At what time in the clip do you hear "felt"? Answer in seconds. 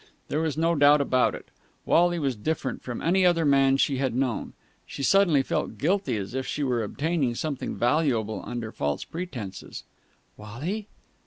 5.43-5.77